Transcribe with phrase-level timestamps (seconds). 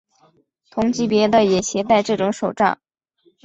[0.71, 2.79] 同级别的也携带这种手杖。